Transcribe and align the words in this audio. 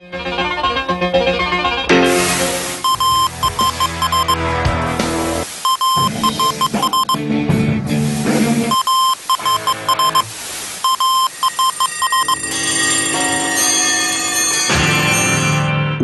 O 0.00 0.06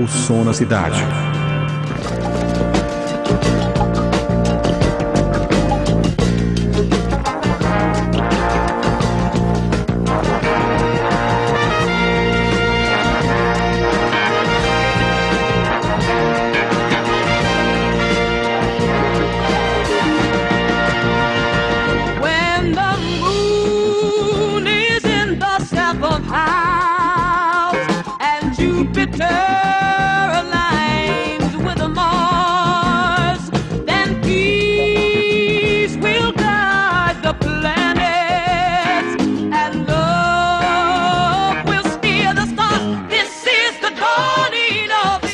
som 0.09 0.45
na 0.45 0.53
cidade. 0.53 1.24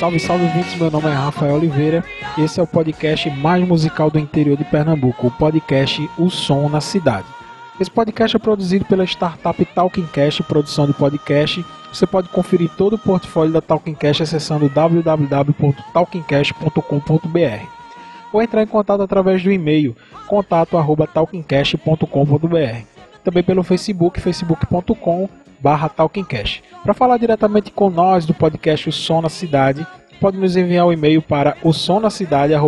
Salve, 0.00 0.18
salve 0.18 0.44
ouvintes, 0.44 0.74
meu 0.76 0.90
nome 0.90 1.08
é 1.08 1.12
Rafael 1.12 1.56
Oliveira 1.56 2.02
esse 2.38 2.58
é 2.58 2.62
o 2.62 2.66
podcast 2.66 3.28
mais 3.28 3.68
musical 3.68 4.10
do 4.10 4.18
interior 4.18 4.56
de 4.56 4.64
Pernambuco, 4.64 5.26
o 5.26 5.30
podcast 5.30 6.08
O 6.16 6.30
Som 6.30 6.70
na 6.70 6.80
Cidade. 6.80 7.26
Esse 7.78 7.90
podcast 7.90 8.34
é 8.34 8.40
produzido 8.40 8.86
pela 8.86 9.04
startup 9.04 9.62
Talking 9.62 10.06
Cash, 10.06 10.40
produção 10.40 10.86
de 10.86 10.94
podcast. 10.94 11.62
Você 11.92 12.06
pode 12.06 12.30
conferir 12.30 12.70
todo 12.78 12.94
o 12.94 12.98
portfólio 12.98 13.52
da 13.52 13.60
Talking 13.60 13.92
Cash 13.92 14.22
acessando 14.22 14.70
www.talkingcash.com.br 14.70 17.66
ou 18.32 18.40
entrar 18.40 18.62
em 18.62 18.66
contato 18.66 19.02
através 19.02 19.42
do 19.42 19.52
e-mail 19.52 19.94
contato@talkingcash.com.br. 20.26 22.86
Também 23.22 23.42
pelo 23.42 23.62
Facebook, 23.62 24.18
facebook.com 24.18 25.28
barra 25.60 25.88
talkingcash. 25.88 26.62
Para 26.82 26.94
falar 26.94 27.18
diretamente 27.18 27.70
com 27.70 27.90
nós 27.90 28.24
do 28.24 28.32
podcast 28.32 28.88
O 28.88 28.92
Som 28.92 29.20
na 29.20 29.28
Cidade, 29.28 29.86
pode 30.20 30.36
nos 30.36 30.56
enviar 30.56 30.86
um 30.86 30.92
e-mail 30.92 31.22
para 31.22 31.56
o 31.62 31.72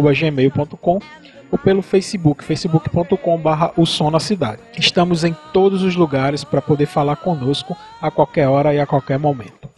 gmail.com 0.02 0.98
ou 1.50 1.58
pelo 1.58 1.82
Facebook, 1.82 2.42
facebook.com 2.42 3.38
barra 3.38 3.72
o 3.76 3.84
som 3.84 4.10
na 4.10 4.18
cidade. 4.18 4.62
Estamos 4.78 5.22
em 5.22 5.36
todos 5.52 5.82
os 5.82 5.94
lugares 5.94 6.42
para 6.42 6.62
poder 6.62 6.86
falar 6.86 7.16
conosco 7.16 7.76
a 8.00 8.10
qualquer 8.10 8.48
hora 8.48 8.72
e 8.72 8.80
a 8.80 8.86
qualquer 8.86 9.18
momento. 9.18 9.68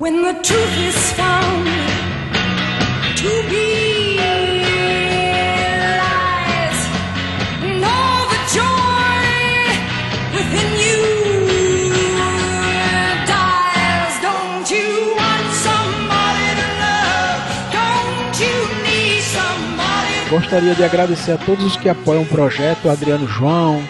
Gostaria 20.34 20.74
de 20.74 20.82
agradecer 20.82 21.30
a 21.30 21.38
todos 21.38 21.64
os 21.64 21.76
que 21.76 21.88
apoiam 21.88 22.24
o 22.24 22.26
projeto, 22.26 22.90
Adriano 22.90 23.24
João, 23.24 23.80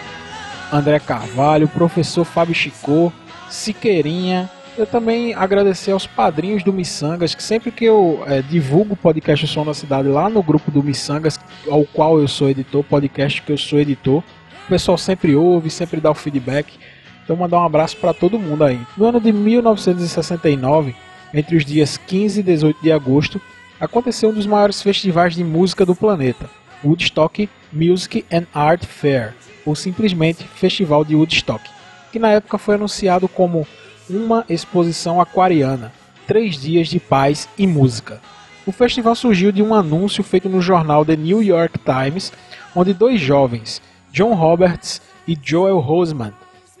André 0.71 0.99
Carvalho, 0.99 1.67
professor 1.67 2.23
Fábio 2.23 2.53
Chicô, 2.53 3.11
Siqueirinha. 3.49 4.47
Eu 4.77 4.85
também 4.85 5.33
agradecer 5.33 5.89
aos 5.89 6.05
padrinhos 6.05 6.63
do 6.63 6.71
Missangas, 6.71 7.33
que 7.33 7.41
sempre 7.41 7.71
que 7.71 7.85
eu 7.85 8.23
eh, 8.27 8.43
divulgo 8.43 8.93
o 8.93 8.95
podcast 8.95 9.43
O 9.43 9.47
Som 9.47 9.65
da 9.65 9.73
Cidade 9.73 10.07
lá 10.07 10.29
no 10.29 10.43
grupo 10.43 10.69
do 10.69 10.83
Missangas, 10.83 11.39
ao 11.67 11.83
qual 11.83 12.19
eu 12.19 12.27
sou 12.27 12.47
editor, 12.47 12.83
podcast 12.83 13.41
que 13.41 13.51
eu 13.51 13.57
sou 13.57 13.79
editor, 13.79 14.19
o 14.65 14.69
pessoal 14.69 14.99
sempre 14.99 15.35
ouve, 15.35 15.71
sempre 15.71 15.99
dá 15.99 16.11
o 16.11 16.15
feedback. 16.15 16.75
Então 17.23 17.35
mandar 17.35 17.57
um 17.57 17.65
abraço 17.65 17.97
para 17.97 18.13
todo 18.13 18.37
mundo 18.37 18.63
aí. 18.63 18.79
No 18.95 19.07
ano 19.07 19.19
de 19.19 19.33
1969, 19.33 20.95
entre 21.33 21.55
os 21.55 21.65
dias 21.65 21.97
15 21.97 22.39
e 22.39 22.43
18 22.43 22.83
de 22.83 22.91
agosto, 22.91 23.41
aconteceu 23.79 24.29
um 24.29 24.33
dos 24.33 24.47
maiores 24.47 24.81
festivais 24.81 25.35
de 25.35 25.43
música 25.43 25.85
do 25.85 25.95
planeta, 25.95 26.49
Woodstock 26.83 27.49
Music 27.71 28.25
and 28.31 28.45
Art 28.53 28.85
Fair, 28.85 29.33
ou 29.65 29.75
simplesmente 29.75 30.43
Festival 30.43 31.03
de 31.03 31.15
Woodstock, 31.15 31.63
que 32.11 32.19
na 32.19 32.31
época 32.31 32.57
foi 32.57 32.75
anunciado 32.75 33.27
como 33.27 33.67
uma 34.09 34.45
exposição 34.47 35.19
aquariana, 35.19 35.91
três 36.27 36.57
dias 36.57 36.87
de 36.87 36.99
paz 36.99 37.49
e 37.57 37.67
música. 37.67 38.21
O 38.65 38.71
festival 38.71 39.15
surgiu 39.15 39.51
de 39.51 39.61
um 39.61 39.73
anúncio 39.73 40.23
feito 40.23 40.49
no 40.49 40.61
jornal 40.61 41.05
The 41.05 41.15
New 41.15 41.41
York 41.41 41.79
Times, 41.79 42.31
onde 42.75 42.93
dois 42.93 43.19
jovens, 43.19 43.81
John 44.11 44.33
Roberts 44.33 45.01
e 45.27 45.37
Joel 45.41 45.79
Roseman, 45.79 46.33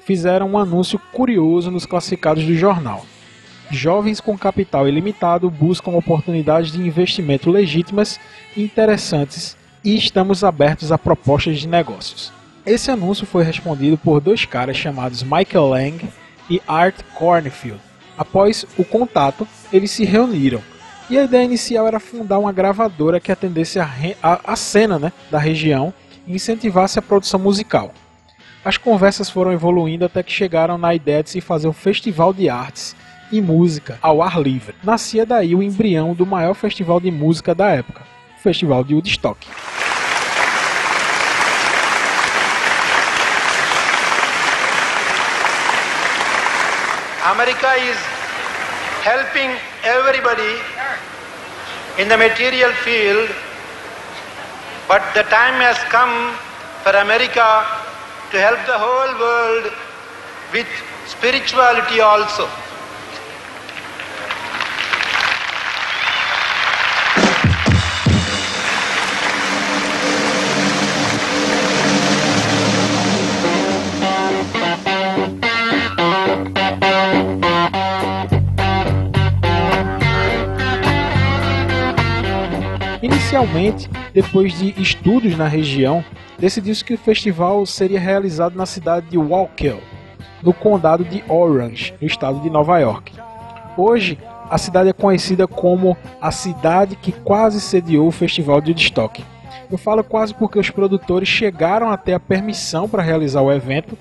fizeram 0.05 0.51
um 0.51 0.57
anúncio 0.57 0.99
curioso 1.11 1.69
nos 1.71 1.85
classificados 1.85 2.43
do 2.43 2.55
jornal. 2.55 3.05
Jovens 3.71 4.21
com 4.21 4.37
capital 4.37 4.87
ilimitado 4.87 5.49
buscam 5.49 5.91
oportunidades 5.91 6.71
de 6.71 6.79
investimento 6.81 7.49
legítimas 7.49 8.19
e 8.55 8.63
interessantes 8.63 9.57
e 9.83 9.95
estamos 9.97 10.43
abertos 10.43 10.91
a 10.91 10.97
propostas 10.97 11.59
de 11.59 11.67
negócios. 11.67 12.31
Esse 12.65 12.89
anúncio 12.91 13.25
foi 13.25 13.43
respondido 13.43 13.97
por 13.97 14.19
dois 14.21 14.45
caras 14.45 14.77
chamados 14.77 15.23
Michael 15.23 15.67
Lang 15.69 16.09
e 16.49 16.61
Art 16.67 16.95
Cornfield. 17.15 17.79
Após 18.17 18.65
o 18.77 18.83
contato, 18.83 19.47
eles 19.73 19.91
se 19.91 20.05
reuniram. 20.05 20.61
E 21.09 21.17
a 21.17 21.23
ideia 21.23 21.43
inicial 21.43 21.87
era 21.87 21.99
fundar 21.99 22.39
uma 22.39 22.51
gravadora 22.51 23.19
que 23.19 23.31
atendesse 23.31 23.79
a, 23.79 23.87
a- 24.23 24.39
a 24.45 24.55
cena 24.55 24.97
né, 24.97 25.11
da 25.29 25.37
região 25.37 25.93
e 26.25 26.33
incentivasse 26.35 26.97
a 26.97 27.01
produção 27.01 27.39
musical. 27.39 27.93
As 28.63 28.77
conversas 28.77 29.29
foram 29.29 29.51
evoluindo 29.51 30.05
até 30.05 30.23
que 30.23 30.31
chegaram 30.31 30.77
na 30.77 30.95
ideia 30.95 31.21
de 31.21 31.29
se 31.29 31.41
fazer 31.41 31.67
um 31.67 31.73
festival 31.73 32.33
de 32.33 32.49
artes 32.49 32.95
e 33.31 33.41
música 33.41 33.97
ao 34.01 34.21
ar 34.21 34.39
livre. 34.39 34.75
Nascia 34.83 35.25
daí 35.25 35.55
o 35.55 35.63
embrião 35.63 36.13
do 36.13 36.25
maior 36.25 36.53
festival 36.53 36.99
de 36.99 37.11
música 37.11 37.55
da 37.55 37.67
época, 37.69 38.01
o 38.37 38.41
Festival 38.41 38.83
de 38.83 38.93
Woodstock. 38.93 39.47
America 47.25 47.75
is 47.77 47.97
helping 49.03 49.49
everybody 49.83 50.61
in 51.97 52.07
the 52.07 52.17
material 52.17 52.71
field, 52.83 53.29
but 54.87 55.01
the 55.13 55.23
time 55.23 55.59
has 55.59 55.77
come 55.89 56.33
for 56.83 56.95
America 56.97 57.65
to 58.31 58.37
help 58.37 58.59
the 58.67 58.77
whole 58.77 59.19
world 59.19 59.71
with 60.53 60.67
spirituality 61.07 61.99
also. 61.99 62.47
Inicialmente, 83.35 83.89
depois 84.13 84.57
de 84.57 84.81
estudos 84.81 85.37
na 85.37 85.45
região, 85.45 86.01
decidiu-se 86.39 86.85
que 86.85 86.93
o 86.93 86.97
festival 86.97 87.65
seria 87.65 87.99
realizado 87.99 88.55
na 88.55 88.65
cidade 88.65 89.07
de 89.09 89.17
Waukegan, 89.17 89.75
no 90.41 90.53
condado 90.53 91.03
de 91.03 91.21
Orange, 91.27 91.93
no 91.99 92.07
estado 92.07 92.39
de 92.39 92.49
Nova 92.49 92.79
York. 92.79 93.11
Hoje, 93.75 94.17
a 94.49 94.57
cidade 94.57 94.87
é 94.87 94.93
conhecida 94.93 95.45
como 95.49 95.97
a 96.21 96.31
cidade 96.31 96.95
que 96.95 97.11
quase 97.11 97.59
sediou 97.59 98.07
o 98.07 98.11
festival 98.11 98.61
de 98.61 98.71
Woodstock. 98.71 99.21
Eu 99.69 99.77
falo 99.77 100.01
quase 100.01 100.33
porque 100.33 100.57
os 100.57 100.69
produtores 100.69 101.27
chegaram 101.27 101.91
a 101.91 101.97
ter 101.97 102.13
a 102.13 102.19
permissão 102.21 102.87
para 102.87 103.03
realizar 103.03 103.41
o 103.41 103.51
evento, 103.51 103.97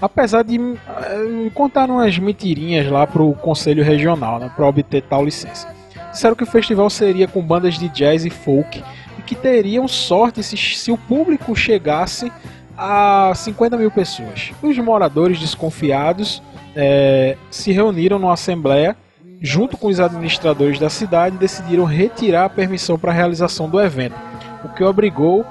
apesar 0.00 0.42
de 0.42 0.58
eh, 0.58 1.50
contar 1.52 1.90
umas 1.90 2.18
mentirinhas 2.18 2.90
lá 2.90 3.06
para 3.06 3.22
o 3.22 3.34
conselho 3.34 3.84
regional, 3.84 4.38
né, 4.38 4.50
para 4.56 4.66
obter 4.66 5.02
tal 5.02 5.26
licença. 5.26 5.76
Disseram 6.10 6.34
que 6.34 6.42
o 6.42 6.46
festival 6.46 6.88
seria 6.90 7.28
com 7.28 7.42
bandas 7.42 7.78
de 7.78 7.88
jazz 7.88 8.24
e 8.24 8.30
folk 8.30 8.82
e 9.18 9.22
que 9.22 9.34
teriam 9.34 9.86
sorte 9.86 10.42
se, 10.42 10.56
se 10.56 10.90
o 10.90 10.96
público 10.96 11.54
chegasse 11.54 12.32
a 12.76 13.32
50 13.34 13.76
mil 13.76 13.90
pessoas. 13.90 14.52
Os 14.62 14.78
moradores 14.78 15.38
desconfiados 15.38 16.42
eh, 16.76 17.36
se 17.50 17.72
reuniram 17.72 18.18
numa 18.18 18.34
assembleia 18.34 18.96
junto 19.40 19.76
com 19.76 19.88
os 19.88 20.00
administradores 20.00 20.78
da 20.78 20.90
cidade, 20.90 21.36
decidiram 21.36 21.84
retirar 21.84 22.44
a 22.46 22.48
permissão 22.48 22.98
para 22.98 23.12
a 23.12 23.14
realização 23.14 23.68
do 23.68 23.80
evento, 23.80 24.16
o 24.64 24.68
que 24.68 24.82
obrigou 24.82 25.44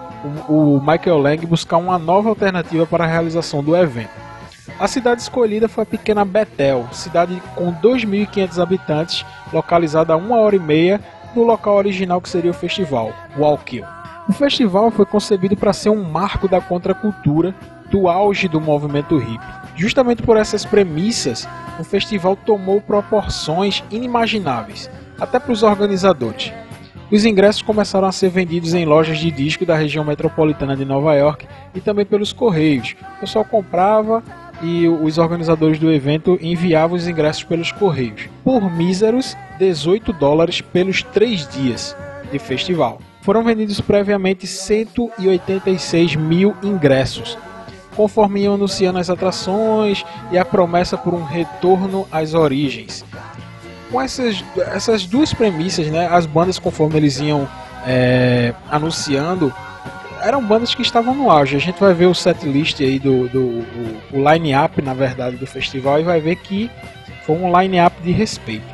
o, 0.48 0.78
o 0.78 0.82
Michael 0.82 1.20
Lang 1.20 1.46
a 1.46 1.48
buscar 1.48 1.78
uma 1.78 1.98
nova 1.98 2.30
alternativa 2.30 2.86
para 2.86 3.06
a 3.06 3.08
realização 3.08 3.64
do 3.64 3.76
evento. 3.76 4.27
A 4.80 4.88
cidade 4.88 5.24
escolhida 5.24 5.68
foi 5.68 5.82
a 5.82 5.88
pequena 5.88 6.24
Betel, 6.24 6.88
cidade 6.92 7.42
com 7.56 7.74
2.500 7.74 8.62
habitantes, 8.62 9.26
localizada 9.52 10.14
a 10.14 10.18
uma 10.18 10.38
hora 10.38 10.56
e 10.56 10.60
meia 10.60 11.02
do 11.34 11.42
local 11.42 11.78
original 11.78 12.22
que 12.22 12.30
seria 12.30 12.52
o 12.52 12.54
festival, 12.54 13.12
Wallkill. 13.36 13.84
O 14.30 14.34
festival 14.34 14.92
foi 14.92 15.06
concebido 15.06 15.58
para 15.58 15.74
ser 15.74 15.90
um 15.90 16.04
marco 16.04 16.48
da 16.48 16.62
contracultura 16.62 17.56
do 17.90 18.08
auge 18.08 18.48
do 18.48 18.62
movimento 18.62 19.18
hippie. 19.18 19.48
Justamente 19.76 20.22
por 20.22 20.38
essas 20.38 20.64
premissas, 20.64 21.48
o 21.80 21.84
festival 21.84 22.36
tomou 22.36 22.80
proporções 22.80 23.84
inimagináveis, 23.90 24.92
até 25.20 25.40
para 25.40 25.54
os 25.54 25.64
organizadores. 25.64 26.54
Os 27.10 27.26
ingressos 27.26 27.62
começaram 27.62 28.08
a 28.08 28.12
ser 28.12 28.30
vendidos 28.30 28.74
em 28.74 28.86
lojas 28.86 29.18
de 29.18 29.32
disco 29.32 29.66
da 29.66 29.76
região 29.76 30.04
metropolitana 30.04 30.76
de 30.76 30.84
Nova 30.84 31.16
York 31.16 31.48
e 31.74 31.80
também 31.80 32.06
pelos 32.06 32.34
correios. 32.34 32.96
O 33.16 33.22
pessoal 33.22 33.46
comprava 33.46 34.22
e 34.62 34.88
os 34.88 35.18
organizadores 35.18 35.80
do 35.80 35.92
evento 35.92 36.38
enviavam 36.42 36.98
os 36.98 37.08
ingressos 37.08 37.44
pelos 37.44 37.72
correios, 37.72 38.28
por 38.44 38.72
míseros 38.72 39.36
18 39.60 40.14
dólares 40.14 40.62
pelos 40.62 41.04
três 41.04 41.48
dias 41.48 41.96
de 42.32 42.40
festival. 42.40 43.00
Foram 43.22 43.44
vendidos 43.44 43.82
previamente 43.82 44.48
186 44.48 46.16
mil 46.16 46.56
ingressos, 46.64 47.38
conforme 47.96 48.44
iam 48.44 48.54
anunciando 48.54 49.00
as 49.00 49.10
atrações 49.10 50.06
e 50.32 50.38
a 50.38 50.46
promessa 50.46 50.98
por 50.98 51.14
um 51.14 51.24
retorno 51.24 52.08
às 52.12 52.34
origens. 52.34 53.04
Com 53.92 54.02
essas, 54.02 54.44
essas 54.58 55.06
duas 55.06 55.34
premissas, 55.34 55.88
né, 55.88 56.08
as 56.08 56.26
bandas, 56.26 56.60
conforme 56.60 56.98
eles 56.98 57.20
iam 57.20 57.48
é, 57.86 58.54
anunciando 58.70 59.54
eram 60.24 60.44
bandas 60.44 60.74
que 60.74 60.82
estavam 60.82 61.14
no 61.14 61.30
auge. 61.30 61.56
A 61.56 61.60
gente 61.60 61.80
vai 61.80 61.94
ver 61.94 62.06
o 62.06 62.14
setlist 62.14 62.80
aí 62.82 63.00
do, 63.00 63.28
do 63.28 63.42
o, 63.42 63.98
o 64.14 64.32
line-up, 64.32 64.82
na 64.82 64.94
verdade, 64.94 65.36
do 65.38 65.48
festival 65.48 66.00
e 66.00 66.04
vai 66.04 66.20
ver 66.20 66.36
que 66.38 66.70
foi 67.24 67.36
um 67.36 67.60
line-up 67.60 67.96
de 68.02 68.12
respeito. 68.12 68.66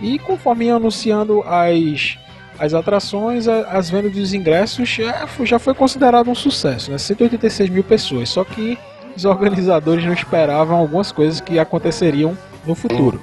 E 0.00 0.18
conforme 0.18 0.66
iam 0.66 0.76
anunciando 0.76 1.42
as, 1.42 2.18
as 2.58 2.74
atrações, 2.74 3.46
as 3.46 3.90
vendas 3.90 4.12
dos 4.12 4.32
ingressos 4.32 4.88
já, 4.88 5.28
já 5.44 5.58
foi 5.58 5.74
considerado 5.74 6.30
um 6.30 6.34
sucesso, 6.34 6.90
né? 6.90 6.98
186 6.98 7.68
mil 7.68 7.84
pessoas. 7.84 8.28
Só 8.28 8.44
que 8.44 8.78
os 9.16 9.24
organizadores 9.24 10.04
não 10.04 10.14
esperavam 10.14 10.78
algumas 10.78 11.12
coisas 11.12 11.40
que 11.40 11.58
aconteceriam 11.58 12.36
no 12.66 12.74
futuro. 12.74 13.20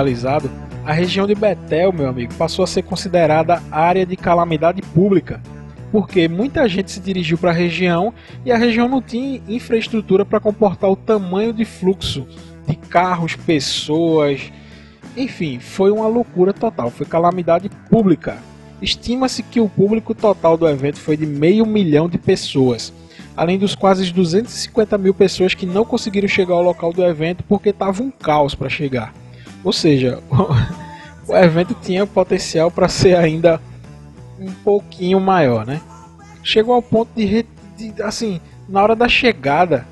Realizado, 0.00 0.50
a 0.84 0.92
região 0.92 1.26
de 1.26 1.34
Betel, 1.34 1.92
meu 1.92 2.08
amigo, 2.08 2.32
passou 2.34 2.62
a 2.62 2.66
ser 2.66 2.82
considerada 2.82 3.62
área 3.70 4.06
de 4.06 4.16
calamidade 4.16 4.80
pública, 4.80 5.42
porque 5.92 6.26
muita 6.26 6.66
gente 6.68 6.90
se 6.90 7.00
dirigiu 7.00 7.36
para 7.36 7.50
a 7.50 7.54
região 7.54 8.14
e 8.44 8.50
a 8.50 8.56
região 8.56 8.88
não 8.88 9.02
tinha 9.02 9.42
infraestrutura 9.46 10.24
para 10.24 10.40
comportar 10.40 10.90
o 10.90 10.96
tamanho 10.96 11.52
de 11.52 11.64
fluxo 11.66 12.26
de 12.66 12.76
carros, 12.76 13.36
pessoas, 13.36 14.50
enfim, 15.16 15.58
foi 15.58 15.90
uma 15.90 16.06
loucura 16.06 16.52
total, 16.52 16.90
foi 16.90 17.04
calamidade 17.04 17.68
pública. 17.90 18.38
Estima-se 18.80 19.42
que 19.42 19.60
o 19.60 19.68
público 19.68 20.14
total 20.14 20.56
do 20.56 20.66
evento 20.66 20.98
foi 20.98 21.16
de 21.16 21.26
meio 21.26 21.66
milhão 21.66 22.08
de 22.08 22.16
pessoas 22.16 22.92
além 23.36 23.58
dos 23.58 23.74
quase 23.74 24.10
250 24.12 24.98
mil 24.98 25.14
pessoas 25.14 25.54
que 25.54 25.64
não 25.64 25.84
conseguiram 25.84 26.28
chegar 26.28 26.54
ao 26.54 26.62
local 26.62 26.92
do 26.92 27.02
evento 27.02 27.42
porque 27.44 27.70
estava 27.70 28.02
um 28.02 28.10
caos 28.10 28.54
para 28.54 28.68
chegar. 28.68 29.14
Ou 29.62 29.72
seja, 29.72 30.22
o 31.26 31.36
evento 31.36 31.74
tinha 31.80 32.06
potencial 32.06 32.70
para 32.70 32.88
ser 32.88 33.16
ainda 33.16 33.60
um 34.38 34.50
pouquinho 34.64 35.20
maior, 35.20 35.66
né? 35.66 35.80
Chegou 36.42 36.74
ao 36.74 36.82
ponto 36.82 37.10
de, 37.14 37.44
de 37.76 38.02
assim, 38.02 38.40
na 38.68 38.82
hora 38.82 38.96
da 38.96 39.08
chegada 39.08 39.86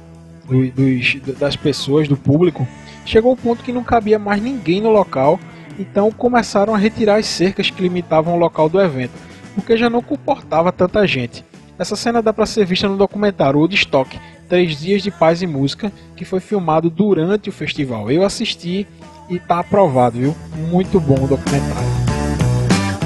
do, 0.46 0.70
dos, 0.70 1.16
das 1.38 1.56
pessoas, 1.56 2.08
do 2.08 2.16
público, 2.16 2.66
chegou 3.04 3.30
ao 3.32 3.36
ponto 3.36 3.62
que 3.62 3.72
não 3.72 3.84
cabia 3.84 4.18
mais 4.18 4.42
ninguém 4.42 4.80
no 4.80 4.90
local, 4.90 5.38
então 5.78 6.10
começaram 6.10 6.74
a 6.74 6.78
retirar 6.78 7.16
as 7.16 7.26
cercas 7.26 7.70
que 7.70 7.82
limitavam 7.82 8.34
o 8.34 8.38
local 8.38 8.68
do 8.68 8.80
evento, 8.80 9.12
porque 9.54 9.76
já 9.76 9.90
não 9.90 10.02
comportava 10.02 10.72
tanta 10.72 11.06
gente. 11.06 11.44
Essa 11.78 11.94
cena 11.94 12.20
dá 12.20 12.32
para 12.32 12.46
ser 12.46 12.64
vista 12.64 12.88
no 12.88 12.96
documentário 12.96 13.60
Woodstock, 13.60 14.18
Três 14.48 14.80
Dias 14.80 15.02
de 15.02 15.10
Paz 15.10 15.42
e 15.42 15.46
Música, 15.46 15.92
que 16.16 16.24
foi 16.24 16.40
filmado 16.40 16.90
durante 16.90 17.50
o 17.50 17.52
festival. 17.52 18.10
Eu 18.10 18.24
assisti 18.24 18.86
e 19.28 19.38
tá 19.38 19.60
aprovado, 19.60 20.18
viu? 20.18 20.36
Muito 20.70 21.00
bom 21.00 21.24
o 21.24 21.26
documentário. 21.26 21.88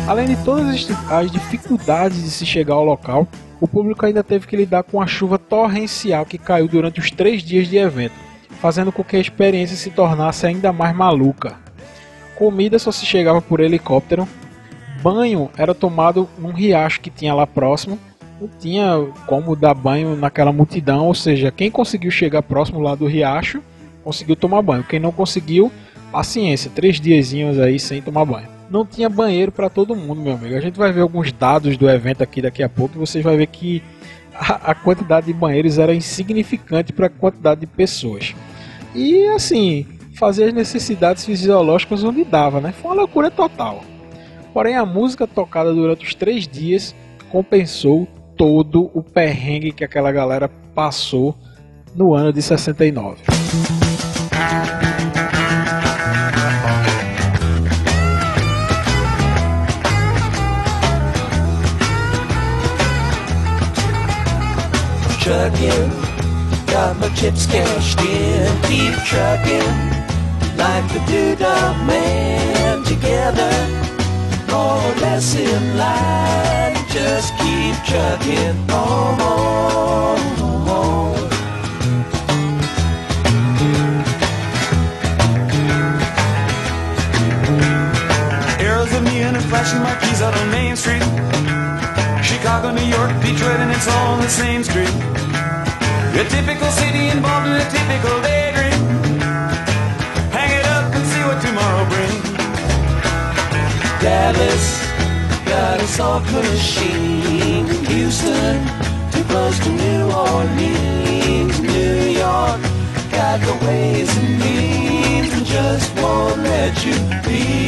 Além 0.07 0.27
de 0.27 0.37
todas 0.45 0.89
as 1.11 1.31
dificuldades 1.31 2.23
de 2.23 2.31
se 2.31 2.45
chegar 2.45 2.75
ao 2.75 2.85
local, 2.85 3.27
o 3.61 3.69
público 3.69 4.05
ainda 4.05 4.23
teve 4.23 4.47
que 4.47 4.57
lidar 4.57 4.83
com 4.83 5.01
a 5.01 5.07
chuva 5.07 5.39
torrencial 5.39 6.27
que 6.27 6.39
caiu 6.39 6.67
durante 6.67 7.01
os 7.01 7.11
três 7.11 7.43
dias 7.43 7.69
de 7.69 7.77
evento, 7.77 8.15
fazendo 8.61 8.91
com 8.91 9.05
que 9.05 9.17
a 9.17 9.21
experiência 9.21 9.77
se 9.77 9.91
tornasse 9.91 10.47
ainda 10.47 10.73
mais 10.73 10.95
maluca. 10.95 11.55
Comida 12.37 12.79
só 12.79 12.91
se 12.91 13.07
chegava 13.07 13.41
por 13.41 13.61
helicóptero, 13.61 14.27
banho 15.03 15.51
era 15.57 15.75
tomado 15.75 16.29
num 16.39 16.53
riacho 16.53 17.01
que 17.01 17.11
tinha 17.11 17.35
lá 17.35 17.47
próximo 17.47 17.99
não 18.43 18.49
tinha 18.59 19.07
como 19.27 19.55
dar 19.55 19.73
banho 19.73 20.17
naquela 20.17 20.53
multidão, 20.53 21.07
ou 21.07 21.15
seja, 21.15 21.53
quem 21.53 21.71
conseguiu 21.71 22.11
chegar 22.11 22.43
próximo 22.43 22.81
lá 22.81 22.95
do 22.97 23.07
riacho 23.07 23.63
conseguiu 24.03 24.35
tomar 24.35 24.63
banho. 24.63 24.83
Quem 24.83 24.99
não 24.99 25.13
conseguiu, 25.13 25.71
paciência, 26.13 26.71
três 26.73 27.01
diazinhos 27.01 27.59
aí 27.59 27.81
sem 27.81 28.03
tomar 28.03 28.27
banho. 28.27 28.49
Não 28.71 28.87
tinha 28.87 29.09
banheiro 29.09 29.51
para 29.51 29.69
todo 29.69 29.97
mundo, 29.97 30.21
meu 30.21 30.35
amigo. 30.35 30.55
A 30.55 30.61
gente 30.61 30.79
vai 30.79 30.93
ver 30.93 31.01
alguns 31.01 31.33
dados 31.33 31.77
do 31.77 31.89
evento 31.89 32.23
aqui 32.23 32.43
daqui 32.43 32.63
a 32.63 32.69
pouco 32.69 32.97
e 32.97 32.99
vocês 32.99 33.25
vão 33.25 33.37
ver 33.37 33.47
que 33.47 33.83
a, 34.35 34.71
a 34.71 34.75
quantidade 34.75 35.27
de 35.27 35.33
banheiros 35.33 35.79
era 35.79 35.95
insignificante 35.95 36.93
para 36.93 37.07
a 37.07 37.11
quantidade 37.11 37.63
de 37.63 37.67
pessoas. 37.67 38.35
E 38.95 39.27
assim, 39.29 39.87
fazer 40.15 40.45
as 40.45 40.55
necessidades 40.55 41.25
fisiológicas 41.25 42.05
onde 42.05 42.25
dava, 42.25 42.61
né? 42.61 42.73
Foi 42.73 42.91
uma 42.91 42.97
loucura 42.99 43.31
total. 43.31 43.83
Porém, 44.53 44.77
a 44.77 44.85
música 44.85 45.27
tocada 45.27 45.73
durante 45.73 46.07
os 46.07 46.15
três 46.15 46.47
dias 46.47 46.95
compensou 47.31 48.07
todo 48.37 48.91
o 48.95 49.03
perrengue 49.03 49.73
que 49.73 49.85
aquela 49.85 50.13
galera 50.13 50.49
passou 50.75 51.35
no 51.95 52.15
ano 52.15 52.33
de 52.33 52.43
69. 52.43 53.23
Trucking, 65.23 65.89
got 66.67 66.99
my 66.99 67.09
chips 67.15 67.47
cashed 67.47 68.01
in, 68.01 68.63
keep 68.63 68.93
trucking, 69.05 69.73
like 70.59 70.83
the 70.93 70.99
Doodah 71.07 71.87
Man 71.87 72.83
together. 72.83 73.53
more 74.51 74.83
or 74.83 74.95
less 75.01 75.37
in 75.37 75.79
line. 75.79 76.75
Just 76.89 77.33
keep 77.39 77.75
chugging 77.87 78.69
on. 78.69 79.23
Arrows 88.59 88.93
of 88.93 89.05
neon 89.05 89.37
and 89.37 89.45
flashing 89.45 89.81
marquees 89.83 90.21
out 90.21 90.37
on 90.37 90.51
Main 90.51 90.75
Street. 90.75 91.03
Chicago, 92.25 92.73
New 92.73 92.83
York, 92.83 93.13
Detroit, 93.23 93.61
and 93.61 93.71
it's 93.71 93.87
all 93.87 94.15
on 94.15 94.21
the 94.21 94.29
same 94.29 94.65
street. 94.65 95.12
A 96.15 96.25
typical 96.29 96.71
city 96.71 97.09
involved 97.09 97.47
in 97.47 97.55
a 97.55 97.65
typical 97.71 98.21
daydream. 98.21 99.19
Hang 100.31 100.51
it 100.51 100.67
up 100.67 100.95
and 100.95 101.07
see 101.07 101.23
what 101.25 101.41
tomorrow 101.41 101.89
brings. 101.89 102.29
Dallas 104.03 104.67
got 105.47 105.81
a 105.81 105.87
soft 105.87 106.31
machine. 106.31 107.67
Houston, 107.87 108.61
too 109.11 109.25
close 109.25 109.59
to 109.61 109.71
New 109.71 110.13
Orleans. 110.13 111.59
New 111.61 111.97
York 112.21 112.61
got 113.11 113.41
the 113.41 113.67
ways 113.67 114.15
and 114.19 114.39
means 114.39 115.33
and 115.33 115.47
just 115.47 115.97
won't 115.97 116.39
let 116.41 116.85
you 116.85 116.95
be. 117.27 117.63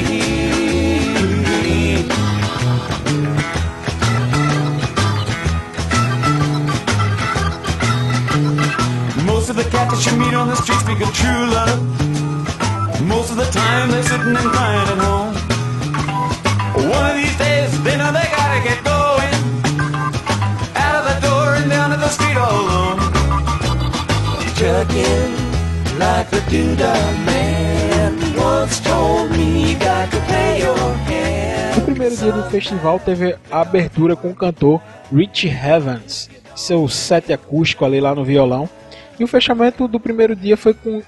That 9.90 10.06
you 10.06 10.16
meet 10.16 10.34
on 10.34 10.48
the 10.48 10.56
street 10.56 10.78
speak 10.80 11.00
of 11.00 11.12
true 11.12 11.46
love. 11.52 11.80
Most 13.02 13.30
of 13.30 13.36
the 13.36 13.48
time 13.50 13.90
they're 13.90 14.02
sitting 14.02 14.34
and 14.34 14.48
crying 14.54 14.88
at 14.88 14.98
home. 14.98 15.34
One 16.88 17.10
of 17.10 17.16
these 17.16 17.36
days 17.36 17.70
they 17.84 17.96
know 17.96 18.10
they 18.12 18.28
gotta 18.32 18.60
get 18.64 18.78
going. 18.84 19.34
Out 20.76 20.96
of 21.00 21.04
the 21.10 21.16
door 21.26 21.54
and 21.56 21.68
down 21.68 21.90
to 21.90 21.96
the 21.96 22.08
street 22.08 22.36
all 22.36 22.54
alone. 22.64 22.98
Trucking 24.56 25.44
like 25.98 26.30
doodah 26.48 27.24
man 27.26 28.12
once 28.36 28.80
told 28.80 29.30
me 29.32 29.72
you 29.72 29.78
got 29.78 30.10
to 30.10 30.20
pay 30.20 30.60
your 30.60 30.78
hand. 31.08 31.76
No 31.76 31.84
primeiro 31.84 32.16
dia 32.16 32.32
do 32.32 32.42
festival 32.50 32.98
teve 33.00 33.36
a 33.50 33.60
abertura 33.60 34.16
com 34.16 34.30
o 34.30 34.34
cantor 34.34 34.80
Rich 35.12 35.48
Evans, 35.48 36.30
seu 36.56 36.88
set 36.88 37.32
acústico 37.32 37.84
ali 37.84 38.00
lá 38.00 38.14
no 38.14 38.24
violão. 38.24 38.68
E 39.18 39.25
o 39.25 39.28
fechamento 39.28 39.87
do 39.87 40.00
primeiro 40.00 40.35
dia 40.35 40.56
foi 40.56 40.75
com 40.75 41.02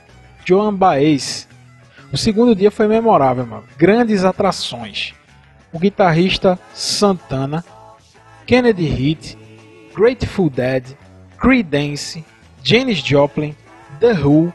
Joan 0.45 0.75
Baez. 0.75 1.49
O 2.13 2.17
segundo 2.17 2.55
dia 2.55 2.71
foi 2.71 2.87
memorável, 2.87 3.47
mano. 3.47 3.65
Grandes 3.77 4.25
atrações. 4.25 5.13
O 5.73 5.79
guitarrista 5.79 6.59
Santana, 6.73 7.65
Kennedy 8.47 8.87
Heat, 8.87 9.39
Grateful 9.95 10.49
Dead, 10.49 10.85
Creedence, 11.39 12.25
Janis 12.63 12.99
Joplin, 12.99 13.55
The 13.99 14.13
Who, 14.13 14.53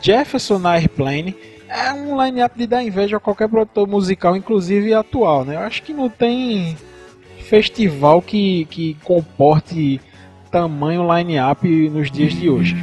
Jefferson 0.00 0.66
Airplane. 0.66 1.36
É 1.68 1.92
um 1.92 2.22
line-up 2.22 2.56
de 2.56 2.66
dar 2.66 2.84
inveja 2.84 3.16
a 3.16 3.20
qualquer 3.20 3.48
produtor 3.48 3.88
musical, 3.88 4.36
inclusive 4.36 4.94
atual, 4.94 5.44
né? 5.44 5.56
Eu 5.56 5.60
acho 5.60 5.82
que 5.82 5.92
não 5.92 6.08
tem 6.08 6.76
festival 7.40 8.22
que, 8.22 8.64
que 8.66 8.94
comporte 9.02 10.00
tamanho 10.54 11.02
line-up 11.12 11.66
nos 11.90 12.12
dias 12.12 12.32
de 12.32 12.48
hoje. 12.48 12.76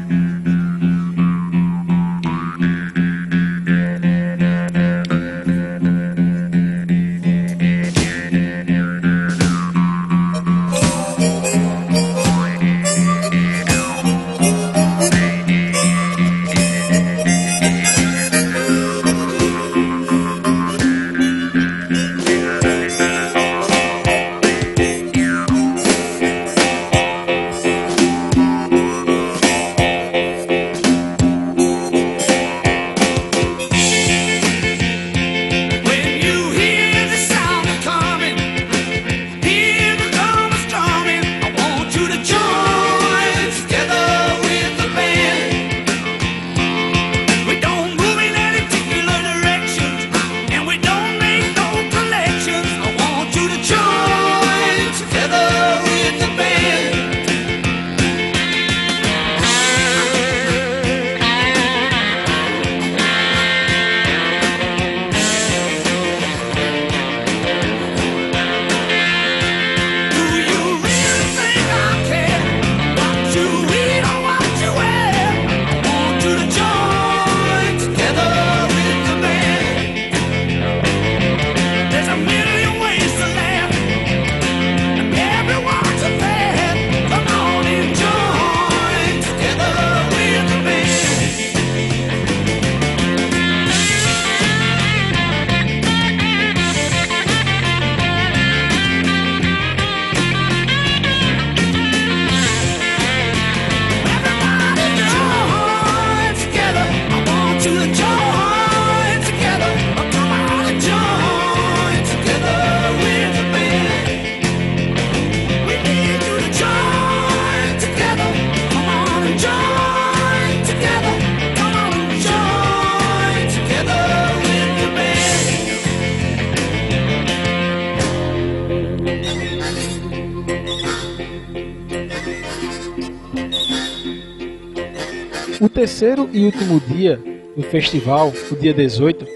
O 135.62 135.70
terceiro 135.70 136.28
e 136.34 136.44
último 136.44 136.80
dia 136.80 137.22
do 137.56 137.62
festival, 137.62 138.34
o 138.52 138.56
dia 138.56 138.74
18, 138.74 139.28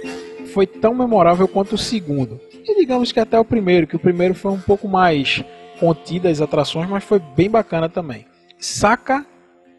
foi 0.51 0.65
tão 0.65 0.91
memorável 0.91 1.47
quanto 1.47 1.73
o 1.73 1.77
segundo. 1.77 2.41
E 2.67 2.75
digamos 2.79 3.11
que 3.11 3.19
até 3.19 3.39
o 3.39 3.45
primeiro, 3.45 3.85
que 3.85 3.95
o 3.95 3.99
primeiro 3.99 4.33
foi 4.33 4.51
um 4.51 4.59
pouco 4.59 4.87
mais 4.87 5.43
contido 5.79 6.27
as 6.27 6.41
atrações, 6.41 6.89
mas 6.89 7.03
foi 7.03 7.19
bem 7.19 7.47
bacana 7.47 7.87
também. 7.87 8.25
Saca 8.57 9.23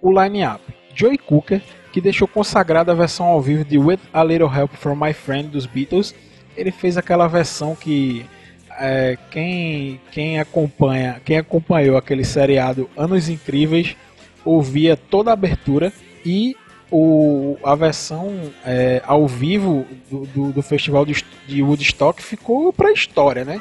o 0.01 0.09
line-up. 0.23 0.63
Joey 0.95 1.19
Cooker, 1.19 1.61
que 1.93 2.01
deixou 2.01 2.29
consagrada 2.29 2.93
a 2.93 2.95
versão 2.95 3.27
ao 3.27 3.41
vivo 3.41 3.65
de 3.65 3.77
With 3.77 3.99
a 4.13 4.23
Little 4.23 4.49
Help 4.49 4.71
from 4.75 4.95
My 4.95 5.13
Friend 5.13 5.49
dos 5.49 5.67
Beatles, 5.67 6.15
ele 6.57 6.71
fez 6.71 6.97
aquela 6.97 7.27
versão 7.27 7.75
que 7.75 8.25
é, 8.79 9.19
quem, 9.33 10.01
quem 10.13 10.39
acompanha, 10.39 11.21
quem 11.25 11.39
acompanhou 11.39 11.97
aquele 11.97 12.25
seriado 12.25 12.89
Anos 12.97 13.29
Incríveis 13.29 13.97
ouvia 14.45 14.97
toda 14.97 15.31
a 15.31 15.33
abertura 15.33 15.93
e 16.27 16.57
o, 16.91 17.57
a 17.65 17.75
versão 17.77 18.53
é, 18.65 19.01
ao 19.07 19.27
vivo 19.29 19.87
do, 20.11 20.27
do, 20.27 20.53
do 20.53 20.63
festival 20.63 21.07
de, 21.07 21.25
de 21.47 21.63
Woodstock 21.63 22.21
ficou 22.21 22.73
para 22.73 22.89
a 22.89 22.93
história, 22.93 23.45
né? 23.45 23.61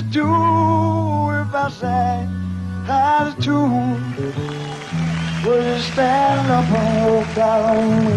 You 0.00 0.06
do 0.10 1.30
if 1.30 1.54
I 1.54 1.70
sang 1.70 2.28
out 2.88 3.28
of 3.28 3.38
tune? 3.44 4.02
Would 5.44 5.64
you 5.64 5.78
stand 5.92 6.50
up 6.50 6.68
and 6.70 7.14
walk 7.14 7.38
out 7.38 7.76
on 7.76 8.04
me? 8.04 8.12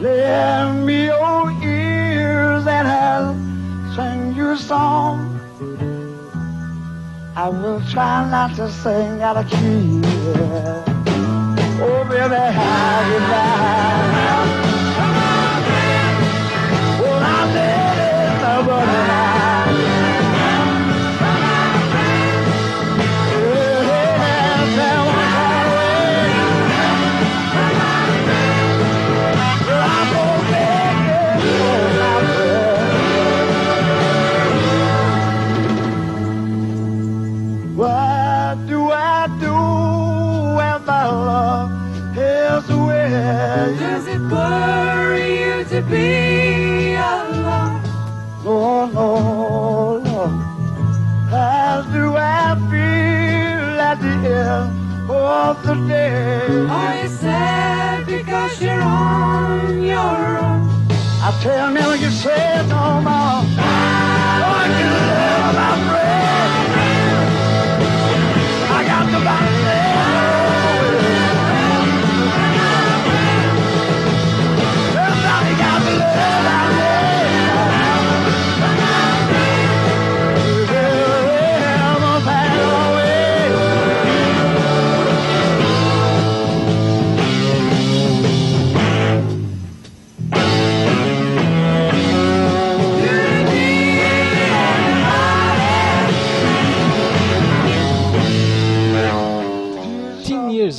Lend 0.00 0.86
me 0.86 1.04
your 1.06 1.50
ears 1.62 2.66
and 2.66 2.88
I'll 2.88 3.34
sing 3.94 4.34
you 4.34 4.50
a 4.50 4.56
song. 4.56 5.30
I 7.36 7.48
will 7.48 7.80
try 7.90 8.28
not 8.30 8.54
to 8.56 8.70
sing 8.70 9.22
out 9.22 9.36
of 9.36 9.48
key. 9.50 10.00
Oh, 11.80 12.04
baby, 12.08 12.34
how 12.34 14.48
you? 14.48 14.53
Be 45.88 46.94
alone? 46.94 47.82
Oh, 48.46 48.86
no, 48.92 49.98
no. 49.98 50.26
How 51.30 51.82
do 51.92 52.16
I 52.16 52.54
feel 52.70 53.80
at 53.80 53.98
the 54.00 54.14
end 54.28 55.10
of 55.10 55.62
the 55.66 55.74
day? 55.88 56.66
Are 56.68 57.02
you 57.02 57.08
sad 57.08 58.06
because 58.06 58.60
you're 58.62 58.80
on 58.82 59.82
your 59.82 60.38
own? 60.38 60.68
I 61.26 61.38
tell 61.42 61.70
me 61.70 61.80
when 61.80 62.00
you 62.00 62.10
say 62.10 62.66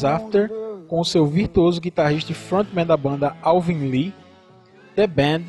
After, 0.05 0.49
com 0.87 1.03
seu 1.03 1.25
virtuoso 1.25 1.81
guitarrista 1.81 2.31
e 2.31 2.35
frontman 2.35 2.85
da 2.85 2.95
banda 2.95 3.35
Alvin 3.41 3.89
Lee, 3.89 4.13
The 4.95 5.07
Band, 5.07 5.43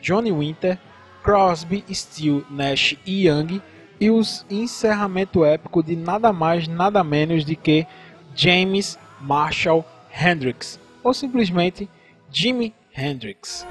Johnny 0.00 0.30
Winter, 0.30 0.78
Crosby, 1.22 1.84
Steele, 1.92 2.44
Nash 2.50 2.96
e 3.06 3.26
Young, 3.26 3.60
e 4.00 4.10
o 4.10 4.20
encerramento 4.50 5.44
épico 5.44 5.82
de 5.82 5.94
nada 5.94 6.32
mais, 6.32 6.66
nada 6.66 7.04
menos 7.04 7.44
de 7.44 7.54
que 7.54 7.86
James 8.34 8.98
Marshall 9.20 9.84
Hendrix, 10.12 10.78
ou 11.02 11.14
simplesmente 11.14 11.88
Jimi 12.30 12.74
Hendrix. 12.96 13.66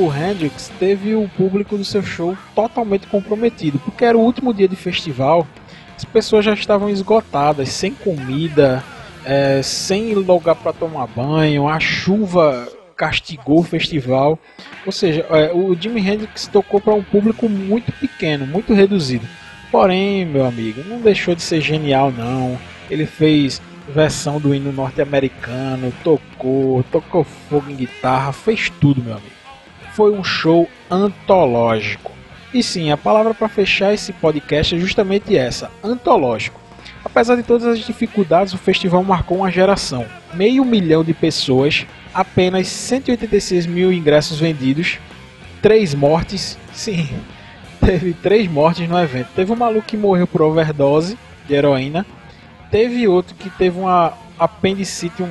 O 0.00 0.14
Hendrix 0.14 0.70
teve 0.78 1.16
o 1.16 1.28
público 1.36 1.76
do 1.76 1.84
seu 1.84 2.04
show 2.04 2.38
totalmente 2.54 3.08
comprometido, 3.08 3.80
porque 3.80 4.04
era 4.04 4.16
o 4.16 4.20
último 4.20 4.54
dia 4.54 4.68
de 4.68 4.76
festival, 4.76 5.44
as 5.96 6.04
pessoas 6.04 6.44
já 6.44 6.54
estavam 6.54 6.88
esgotadas, 6.88 7.70
sem 7.70 7.92
comida, 7.92 8.84
eh, 9.24 9.60
sem 9.60 10.14
lugar 10.14 10.54
para 10.54 10.72
tomar 10.72 11.08
banho, 11.08 11.66
a 11.66 11.80
chuva 11.80 12.68
castigou 12.96 13.58
o 13.58 13.64
festival. 13.64 14.38
Ou 14.86 14.92
seja, 14.92 15.26
eh, 15.30 15.50
o 15.52 15.74
Jimi 15.74 16.00
Hendrix 16.00 16.46
tocou 16.46 16.80
para 16.80 16.94
um 16.94 17.02
público 17.02 17.48
muito 17.48 17.90
pequeno, 17.90 18.46
muito 18.46 18.72
reduzido. 18.72 19.26
Porém, 19.68 20.24
meu 20.24 20.46
amigo, 20.46 20.84
não 20.84 21.00
deixou 21.00 21.34
de 21.34 21.42
ser 21.42 21.60
genial 21.60 22.12
não. 22.12 22.56
Ele 22.88 23.04
fez 23.04 23.60
versão 23.88 24.38
do 24.38 24.54
hino 24.54 24.70
norte-americano, 24.70 25.92
tocou, 26.04 26.84
tocou 26.84 27.24
fogo 27.24 27.68
em 27.68 27.74
guitarra, 27.74 28.32
fez 28.32 28.70
tudo, 28.80 29.02
meu 29.02 29.14
amigo 29.14 29.37
foi 29.98 30.12
um 30.12 30.22
show 30.22 30.68
antológico. 30.88 32.12
E 32.54 32.62
sim, 32.62 32.92
a 32.92 32.96
palavra 32.96 33.34
para 33.34 33.48
fechar 33.48 33.92
esse 33.92 34.12
podcast 34.12 34.76
é 34.76 34.78
justamente 34.78 35.36
essa: 35.36 35.72
antológico. 35.82 36.60
Apesar 37.04 37.34
de 37.34 37.42
todas 37.42 37.66
as 37.66 37.80
dificuldades, 37.80 38.54
o 38.54 38.58
festival 38.58 39.02
marcou 39.02 39.38
uma 39.38 39.50
geração. 39.50 40.06
Meio 40.32 40.64
milhão 40.64 41.02
de 41.02 41.12
pessoas, 41.12 41.84
apenas 42.14 42.68
186 42.68 43.66
mil 43.66 43.92
ingressos 43.92 44.38
vendidos, 44.38 45.00
três 45.60 45.94
mortes. 45.94 46.56
Sim, 46.72 47.08
teve 47.84 48.12
três 48.12 48.48
mortes 48.48 48.88
no 48.88 48.96
evento. 49.00 49.30
Teve 49.34 49.50
um 49.50 49.56
maluco 49.56 49.88
que 49.88 49.96
morreu 49.96 50.28
por 50.28 50.42
overdose 50.42 51.18
de 51.48 51.54
heroína. 51.54 52.06
Teve 52.70 53.08
outro 53.08 53.34
que 53.34 53.50
teve 53.50 53.80
uma 53.80 54.12
apendicite, 54.38 55.24
um, 55.24 55.30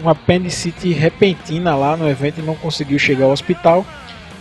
uma 0.00 0.12
apendicite 0.12 0.92
repentina 0.92 1.74
lá 1.74 1.96
no 1.96 2.08
evento 2.08 2.40
e 2.40 2.42
não 2.42 2.54
conseguiu 2.54 2.98
chegar 2.98 3.26
ao 3.26 3.32
hospital. 3.32 3.84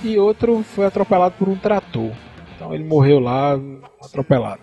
E 0.03 0.17
outro 0.17 0.63
foi 0.63 0.85
atropelado 0.85 1.35
por 1.37 1.49
um 1.49 1.55
trator. 1.55 2.11
Então 2.55 2.73
ele 2.73 2.83
morreu 2.83 3.19
lá 3.19 3.59
atropelado. 4.03 4.61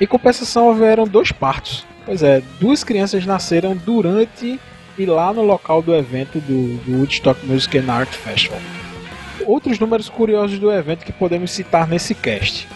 Em 0.00 0.06
compensação, 0.06 0.68
houveram 0.68 1.06
dois 1.06 1.32
partos. 1.32 1.84
Pois 2.04 2.22
é, 2.22 2.42
duas 2.58 2.82
crianças 2.82 3.26
nasceram 3.26 3.76
durante 3.76 4.58
e 4.96 5.06
lá 5.06 5.32
no 5.32 5.42
local 5.42 5.82
do 5.82 5.94
evento 5.94 6.40
do, 6.40 6.76
do 6.78 6.98
Woodstock 6.98 7.44
Music 7.46 7.78
and 7.78 7.92
Art 7.92 8.08
Festival. 8.08 8.58
Outros 9.46 9.78
números 9.78 10.08
curiosos 10.08 10.58
do 10.58 10.72
evento 10.72 11.04
que 11.04 11.12
podemos 11.12 11.50
citar 11.50 11.86
nesse 11.86 12.14
cast. 12.14 12.66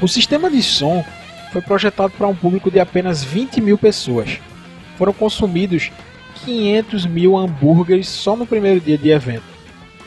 O 0.00 0.06
sistema 0.06 0.50
de 0.50 0.62
som 0.62 1.04
foi 1.52 1.60
projetado 1.60 2.12
para 2.16 2.28
um 2.28 2.34
público 2.34 2.70
de 2.70 2.78
apenas 2.78 3.24
20 3.24 3.60
mil 3.60 3.76
pessoas. 3.76 4.38
Foram 4.96 5.12
consumidos 5.12 5.90
500 6.44 7.06
mil 7.06 7.36
hambúrgueres 7.36 8.08
só 8.08 8.36
no 8.36 8.46
primeiro 8.46 8.80
dia 8.80 8.98
de 8.98 9.10
evento. 9.10 9.44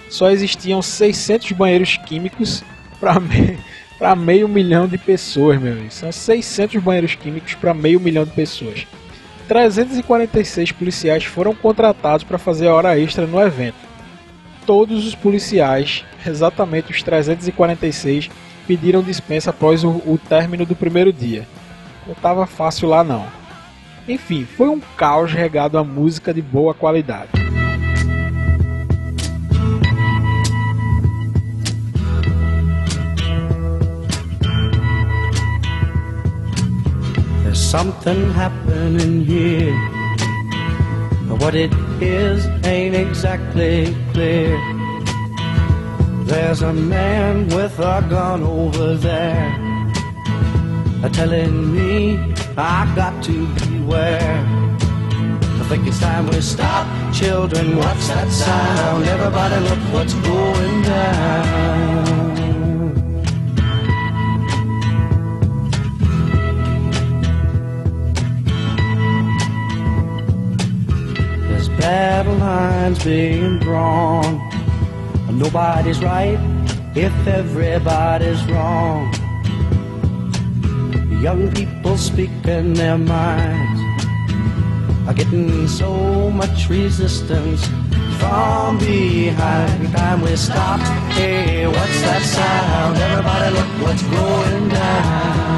Só 0.09 0.29
existiam 0.29 0.81
600 0.81 1.51
banheiros 1.53 1.97
químicos 1.97 2.63
para 2.99 3.15
para 4.01 4.15
meio 4.15 4.47
milhão 4.47 4.87
de 4.87 4.97
pessoas, 4.97 5.61
meu 5.61 5.73
amigo. 5.73 5.91
São 5.91 6.11
600 6.11 6.81
banheiros 6.81 7.13
químicos 7.13 7.53
para 7.53 7.71
meio 7.71 7.99
milhão 7.99 8.25
de 8.25 8.31
pessoas. 8.31 8.87
346 9.47 10.71
policiais 10.71 11.23
foram 11.23 11.53
contratados 11.53 12.23
para 12.23 12.39
fazer 12.39 12.67
a 12.67 12.73
hora 12.73 12.97
extra 12.97 13.27
no 13.27 13.39
evento. 13.39 13.75
Todos 14.65 15.05
os 15.05 15.13
policiais, 15.13 16.03
exatamente 16.25 16.91
os 16.91 17.03
346, 17.03 18.31
pediram 18.65 19.03
dispensa 19.03 19.51
após 19.51 19.83
o, 19.83 19.89
o 19.89 20.17
término 20.17 20.65
do 20.65 20.75
primeiro 20.75 21.13
dia. 21.13 21.47
Não 22.07 22.15
tava 22.15 22.47
fácil 22.47 22.89
lá 22.89 23.03
não. 23.03 23.27
Enfim, 24.07 24.45
foi 24.45 24.67
um 24.67 24.79
caos 24.97 25.31
regado 25.31 25.77
a 25.77 25.83
música 25.83 26.33
de 26.33 26.41
boa 26.41 26.73
qualidade. 26.73 27.29
There's 37.43 37.59
something 37.59 38.31
happening 38.31 39.23
here. 39.23 39.75
But 41.27 41.41
what 41.41 41.55
it 41.55 41.71
is 42.01 42.45
ain't 42.65 42.95
exactly 42.95 43.95
clear. 44.13 44.57
There's 46.25 46.61
a 46.61 46.73
man 46.73 47.47
with 47.49 47.77
a 47.79 48.01
gun 48.09 48.43
over 48.43 48.95
there. 48.95 49.51
Telling 51.13 51.73
me 51.73 52.17
I 52.57 52.91
got 52.95 53.23
to 53.23 53.70
I 53.93 55.63
think 55.69 55.87
it's 55.87 55.99
time 55.99 56.27
we 56.27 56.41
stop. 56.41 56.87
Children, 57.13 57.77
what's 57.77 58.07
that 58.07 58.29
sound? 58.29 59.05
Everybody 59.05 59.55
look 59.69 59.79
what's 59.93 60.13
going 60.13 60.81
down. 60.81 62.11
There's 71.49 71.69
battle 71.69 72.35
lines 72.35 73.03
being 73.03 73.59
drawn. 73.59 74.39
Nobody's 75.31 76.01
right 76.03 76.39
if 76.95 77.27
everybody's 77.27 78.43
wrong. 78.45 79.20
Young 81.21 81.51
people 81.51 81.97
speaking 81.97 82.73
their 82.73 82.97
minds 82.97 83.79
are 85.07 85.13
getting 85.13 85.67
so 85.67 86.31
much 86.31 86.67
resistance 86.67 87.63
from 88.17 88.79
behind. 88.79 89.93
Time 89.93 90.21
we 90.21 90.35
stop. 90.35 90.79
Hey, 91.13 91.67
what's 91.67 92.01
that 92.01 92.23
sound? 92.23 92.97
Everybody 92.97 93.53
look 93.53 93.69
what's 93.85 94.01
going 94.01 94.69
down. 94.69 95.51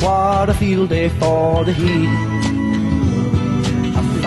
What 0.00 0.48
a 0.48 0.54
field 0.54 0.88
day 0.88 1.10
for 1.10 1.64
the 1.66 1.74
heat. 1.74 2.31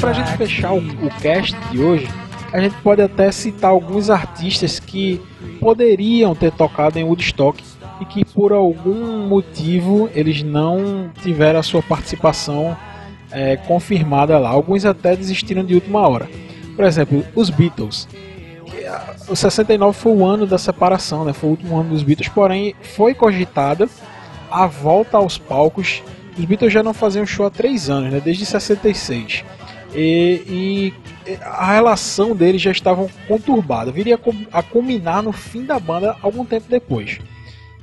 Pra 0.00 0.12
gente 0.12 0.36
fechar 0.36 0.72
o, 0.72 0.78
o 0.78 1.10
cast 1.20 1.56
de 1.70 1.80
hoje, 1.80 2.08
a 2.52 2.60
gente 2.60 2.76
pode 2.82 3.02
até 3.02 3.30
citar 3.32 3.70
alguns 3.70 4.10
artistas 4.10 4.78
que 4.78 5.20
poderiam 5.60 6.34
ter 6.34 6.52
tocado 6.52 6.98
em 6.98 7.04
Woodstock 7.04 7.62
e 8.00 8.04
que 8.04 8.24
por 8.24 8.52
algum 8.52 9.26
motivo 9.26 10.08
eles 10.14 10.42
não 10.42 11.10
tiveram 11.22 11.58
a 11.58 11.62
sua 11.62 11.82
participação 11.82 12.76
é, 13.30 13.56
confirmada 13.56 14.38
lá. 14.38 14.50
Alguns 14.50 14.84
até 14.84 15.16
desistiram 15.16 15.64
de 15.64 15.74
última 15.74 16.06
hora. 16.06 16.28
Por 16.74 16.84
exemplo, 16.84 17.24
os 17.34 17.48
Beatles. 17.50 18.06
Ah, 18.86 19.14
O 19.28 19.34
69 19.34 19.98
foi 19.98 20.12
o 20.12 20.24
ano 20.24 20.46
da 20.46 20.58
separação, 20.58 21.24
né? 21.24 21.32
foi 21.32 21.48
o 21.48 21.52
último 21.52 21.76
ano 21.78 21.90
dos 21.90 22.02
Beatles, 22.02 22.28
porém 22.28 22.74
foi 22.94 23.14
cogitada 23.14 23.88
a 24.50 24.66
volta 24.66 25.16
aos 25.16 25.38
palcos. 25.38 26.02
Os 26.38 26.44
Beatles 26.44 26.72
já 26.72 26.82
não 26.82 26.92
faziam 26.94 27.26
show 27.26 27.46
há 27.46 27.50
três 27.50 27.88
anos, 27.88 28.12
né? 28.12 28.20
desde 28.22 28.44
66. 28.44 29.42
E, 29.94 30.92
e 31.26 31.40
a 31.42 31.72
relação 31.72 32.34
deles 32.34 32.60
já 32.60 32.70
estava 32.70 33.08
conturbada, 33.26 33.90
viria 33.90 34.18
a 34.52 34.62
culminar 34.62 35.22
no 35.22 35.32
fim 35.32 35.64
da 35.64 35.78
banda 35.78 36.16
algum 36.22 36.44
tempo 36.44 36.66
depois. 36.68 37.18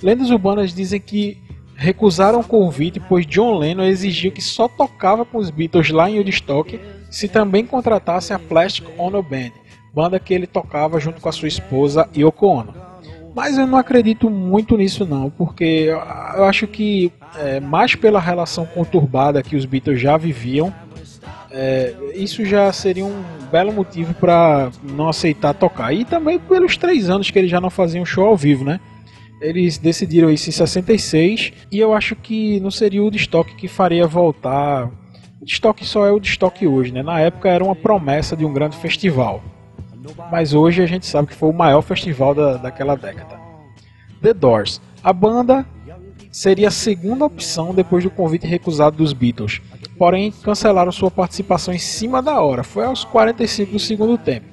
Lendas 0.02 0.30
urbanas 0.30 0.74
dizem 0.74 1.00
que 1.00 1.38
recusaram 1.76 2.40
o 2.40 2.44
convite, 2.44 3.00
pois 3.00 3.26
John 3.26 3.58
Lennon 3.58 3.84
exigiu 3.84 4.32
que 4.32 4.42
só 4.42 4.68
tocava 4.68 5.26
com 5.26 5.38
os 5.38 5.50
Beatles 5.50 5.90
lá 5.90 6.10
em 6.10 6.18
Woodstock 6.18 6.80
se 7.10 7.28
também 7.28 7.66
contratassem 7.66 8.36
a 8.36 8.40
Plastic 8.40 8.88
Ono 8.98 9.22
Band, 9.22 9.52
banda 9.94 10.20
que 10.20 10.34
ele 10.34 10.48
tocava 10.48 11.00
junto 11.00 11.22
com 11.22 11.30
a 11.30 11.32
sua 11.32 11.48
esposa 11.48 12.10
Yoko 12.16 12.48
Ono. 12.48 12.74
Mas 13.36 13.58
eu 13.58 13.66
não 13.66 13.78
acredito 13.78 14.30
muito 14.30 14.78
nisso 14.78 15.06
não, 15.06 15.30
porque 15.30 15.88
eu 16.36 16.44
acho 16.46 16.68
que 16.68 17.12
é, 17.40 17.60
mais 17.60 17.96
pela 17.96 18.20
relação 18.20 18.66
conturbada 18.66 19.42
que 19.42 19.56
os 19.56 19.66
Beatles 19.66 20.00
já 20.00 20.18
viviam, 20.18 20.74
é, 21.56 21.94
isso 22.16 22.44
já 22.44 22.74
seria 22.74 23.06
um 23.06 23.24
belo 23.52 23.72
motivo 23.72 24.12
para 24.16 24.72
não 24.82 25.08
aceitar 25.08 25.54
tocar. 25.54 25.94
E 25.94 26.04
também 26.04 26.40
pelos 26.40 26.76
três 26.76 27.12
anos 27.12 27.30
que 27.30 27.38
eles 27.38 27.52
já 27.52 27.62
não 27.62 27.70
faziam 27.70 28.04
show 28.04 28.26
ao 28.26 28.36
vivo, 28.36 28.66
né? 28.66 28.80
Eles 29.40 29.78
decidiram 29.78 30.32
isso 30.32 30.50
em 30.50 30.52
66 30.52 31.54
e 31.72 31.80
eu 31.80 31.94
acho 31.94 32.16
que 32.16 32.60
não 32.60 32.72
seria 32.72 33.02
o 33.02 33.06
Woodstock 33.06 33.56
que 33.56 33.68
faria 33.68 34.08
voltar. 34.08 34.88
O 34.88 34.92
Woodstock 35.42 35.86
só 35.86 36.08
é 36.08 36.10
o 36.10 36.14
Woodstock 36.14 36.66
hoje, 36.66 36.92
né? 36.92 37.04
Na 37.04 37.20
época 37.20 37.50
era 37.50 37.64
uma 37.64 37.76
promessa 37.76 38.36
de 38.36 38.44
um 38.44 38.54
grande 38.54 38.76
festival. 38.78 39.44
Mas 40.32 40.56
hoje 40.56 40.82
a 40.82 40.88
gente 40.88 41.06
sabe 41.06 41.28
que 41.28 41.36
foi 41.36 41.50
o 41.50 41.54
maior 41.54 41.82
festival 41.82 42.34
da, 42.34 42.58
daquela 42.58 42.96
década. 42.96 43.40
The 44.22 44.34
Doors. 44.34 44.82
A 45.04 45.14
banda 45.14 45.66
seria 46.34 46.70
a 46.70 46.72
segunda 46.72 47.26
opção 47.26 47.76
depois 47.76 48.04
do 48.04 48.10
convite 48.10 48.48
recusado 48.48 48.98
dos 48.98 49.14
Beatles. 49.14 49.62
Porém, 49.98 50.32
cancelaram 50.32 50.92
sua 50.92 51.12
participação 51.12 51.72
em 51.72 51.78
cima 51.78 52.22
da 52.24 52.42
hora. 52.42 52.64
Foi 52.64 52.84
aos 52.84 53.06
45 53.06 53.72
do 53.72 53.80
segundo 53.80 54.18
tempo. 54.18 54.48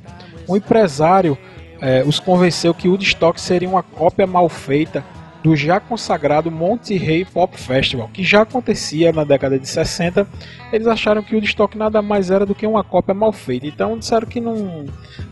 Um 0.47 0.57
empresário 0.57 1.39
eh, 1.81 2.05
os 2.07 2.21
convenceu 2.21 2.75
que 2.75 2.87
Woodstock 2.87 3.41
seria 3.41 3.69
uma 3.69 3.83
cópia 3.83 4.27
mal 4.27 4.49
feita 4.49 5.03
do 5.43 5.57
já 5.57 5.81
consagrado 5.81 6.51
Monte 6.51 6.97
Rei 6.97 7.25
Pop 7.25 7.57
Festival, 7.59 8.11
que 8.13 8.23
já 8.23 8.43
acontecia 8.43 9.13
na 9.13 9.25
década 9.25 9.59
de 9.59 9.67
60. 9.69 10.27
Eles 10.73 10.87
acharam 10.87 11.23
que 11.23 11.33
o 11.35 11.39
Woodstock 11.39 11.77
nada 11.79 12.03
mais 12.03 12.31
era 12.31 12.45
do 12.45 12.55
que 12.55 12.67
uma 12.67 12.85
cópia 12.85 13.15
mal 13.15 13.33
feita. 13.33 13.67
Então 13.67 13.99
disseram 13.99 14.27
que 14.27 14.41
não, 14.41 14.85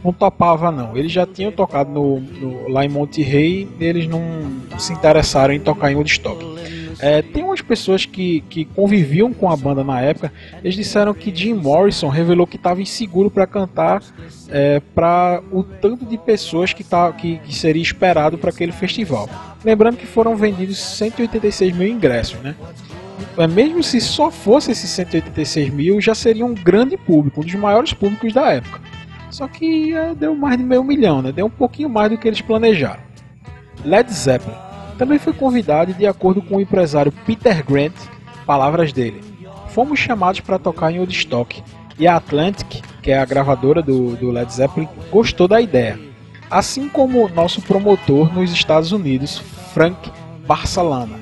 não 0.03 0.12
topava 0.12 0.71
não. 0.71 0.97
Eles 0.97 1.12
já 1.12 1.27
tinham 1.27 1.53
tocado 1.53 1.90
no, 1.90 2.21
no- 2.21 2.68
lá 2.68 2.85
em 2.85 2.88
Monte 2.88 3.23
Rei 3.23 3.68
e 3.79 3.85
eles 3.85 4.07
não 4.09 4.23
se 4.79 4.92
interessaram 4.92 5.53
em 5.53 5.61
tocar 5.61 5.92
em 5.92 5.94
Woodstock. 5.97 6.44
É, 7.00 7.22
tem 7.22 7.44
umas 7.44 7.61
pessoas 7.61 8.04
que, 8.04 8.40
que 8.48 8.64
conviviam 8.64 9.32
com 9.32 9.50
a 9.50 9.56
banda 9.56 9.84
na 9.84 10.00
época, 10.00 10.32
eles 10.64 10.74
disseram 10.74 11.14
que 11.14 11.34
Jim 11.34 11.54
Morrison 11.54 12.08
revelou 12.08 12.46
que 12.46 12.56
estava 12.56 12.82
inseguro 12.82 13.30
para 13.30 13.46
cantar 13.46 14.02
é, 14.48 14.80
para 14.94 15.40
o 15.52 15.62
tanto 15.62 16.04
de 16.04 16.18
pessoas 16.18 16.72
que, 16.72 16.82
tá, 16.82 17.12
que, 17.12 17.38
que 17.38 17.54
seria 17.54 17.82
esperado 17.82 18.37
para 18.37 18.50
aquele 18.50 18.72
festival. 18.72 19.28
Lembrando 19.64 19.96
que 19.96 20.06
foram 20.06 20.34
vendidos 20.34 20.78
186 20.78 21.76
mil 21.76 21.88
ingressos, 21.88 22.40
né? 22.40 22.56
É, 23.37 23.46
mesmo 23.46 23.82
se 23.82 24.00
só 24.00 24.30
fosse 24.30 24.72
esses 24.72 24.90
186 24.90 25.70
mil, 25.70 26.00
já 26.00 26.14
seria 26.14 26.44
um 26.44 26.54
grande 26.54 26.96
público, 26.96 27.40
um 27.40 27.44
dos 27.44 27.54
maiores 27.54 27.92
públicos 27.92 28.32
da 28.32 28.52
época. 28.52 28.80
Só 29.30 29.46
que 29.46 29.94
é, 29.94 30.14
deu 30.14 30.34
mais 30.34 30.56
de 30.56 30.64
meio 30.64 30.82
milhão, 30.82 31.22
né? 31.22 31.30
Deu 31.30 31.46
um 31.46 31.50
pouquinho 31.50 31.88
mais 31.88 32.11
do 32.11 32.18
que 32.18 32.26
eles 32.26 32.40
planejaram. 32.40 33.02
Led 33.84 34.12
Zeppelin 34.12 34.67
também 34.98 35.18
foi 35.18 35.32
convidado 35.32 35.94
de 35.94 36.06
acordo 36.06 36.42
com 36.42 36.56
o 36.56 36.61
empresário 36.61 37.12
Peter 37.24 37.64
Grant, 37.64 37.94
palavras 38.44 38.92
dele, 38.92 39.22
fomos 39.68 39.98
chamados 39.98 40.40
para 40.40 40.58
tocar 40.58 40.92
em 40.92 40.98
Woodstock 40.98 41.62
e 41.98 42.06
a 42.06 42.16
Atlantic, 42.16 42.82
que 43.00 43.11
é 43.11 43.18
a 43.18 43.24
gravadora 43.24 43.80
do, 43.80 44.16
do 44.16 44.30
Led 44.30 44.52
Zeppelin, 44.52 44.88
gostou 45.11 45.46
da 45.46 45.61
ideia. 45.61 45.98
Assim 46.50 46.88
como 46.88 47.28
nosso 47.28 47.62
promotor 47.62 48.32
nos 48.32 48.52
Estados 48.52 48.92
Unidos, 48.92 49.38
Frank 49.72 50.11
Barsalana. 50.46 51.18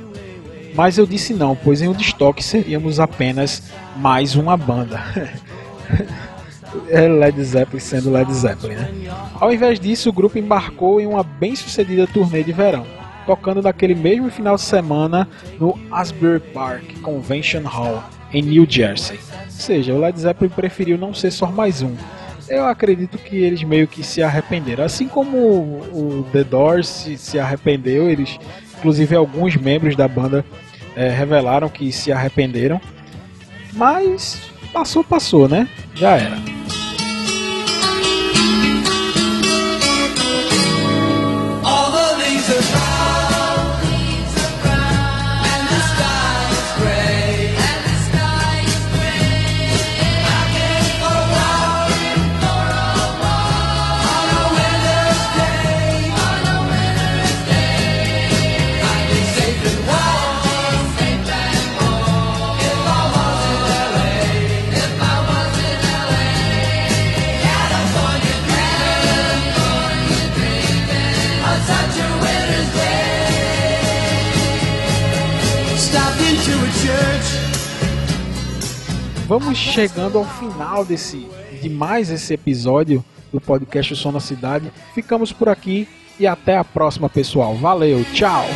Mas 0.74 0.98
eu 0.98 1.06
disse 1.06 1.34
não, 1.34 1.56
pois 1.56 1.82
em 1.82 1.92
destoque 1.92 2.42
seríamos 2.42 3.00
apenas 3.00 3.62
mais 3.96 4.36
uma 4.36 4.56
banda. 4.56 5.02
é 6.88 7.08
Led 7.08 7.42
Zeppelin 7.42 7.80
sendo 7.80 8.10
Led 8.10 8.32
Zeppelin, 8.32 8.74
né? 8.74 8.90
Ao 9.40 9.52
invés 9.52 9.80
disso, 9.80 10.10
o 10.10 10.12
grupo 10.12 10.38
embarcou 10.38 11.00
em 11.00 11.06
uma 11.06 11.22
bem-sucedida 11.22 12.06
turnê 12.06 12.42
de 12.42 12.52
verão, 12.52 12.86
tocando 13.26 13.60
naquele 13.60 13.94
mesmo 13.94 14.30
final 14.30 14.54
de 14.54 14.62
semana 14.62 15.28
no 15.58 15.78
Asbury 15.90 16.40
Park 16.40 16.84
Convention 17.02 17.62
Hall, 17.62 18.02
em 18.32 18.42
New 18.42 18.66
Jersey. 18.68 19.18
Ou 19.44 19.50
seja, 19.50 19.92
o 19.92 20.00
Led 20.00 20.18
Zeppelin 20.18 20.50
preferiu 20.50 20.96
não 20.96 21.12
ser 21.12 21.30
só 21.30 21.46
mais 21.46 21.82
um. 21.82 21.94
Eu 22.48 22.66
acredito 22.66 23.18
que 23.18 23.36
eles 23.36 23.62
meio 23.64 23.88
que 23.88 24.04
se 24.04 24.22
arrependeram. 24.22 24.84
Assim 24.84 25.08
como 25.08 25.36
o 25.36 26.26
The 26.32 26.44
Doors 26.44 26.88
se, 26.88 27.18
se 27.18 27.38
arrependeu, 27.38 28.08
eles, 28.08 28.38
inclusive 28.78 29.16
alguns 29.16 29.56
membros 29.56 29.96
da 29.96 30.06
banda 30.06 30.44
eh, 30.94 31.08
revelaram 31.10 31.68
que 31.68 31.90
se 31.90 32.12
arrependeram. 32.12 32.80
Mas 33.72 34.40
passou, 34.72 35.02
passou, 35.02 35.48
né? 35.48 35.68
Já 35.94 36.16
era. 36.16 36.55
Vamos 79.26 79.58
chegando 79.58 80.18
ao 80.18 80.24
final 80.24 80.84
desse 80.84 81.28
de 81.60 81.68
mais 81.68 82.10
esse 82.10 82.32
episódio 82.32 83.04
do 83.32 83.40
podcast 83.40 83.92
O 83.92 83.96
Som 83.96 84.12
na 84.12 84.20
Cidade. 84.20 84.72
Ficamos 84.94 85.32
por 85.32 85.48
aqui 85.48 85.88
e 86.18 86.28
até 86.28 86.56
a 86.56 86.62
próxima, 86.62 87.08
pessoal. 87.08 87.56
Valeu, 87.56 88.04
tchau. 88.12 88.46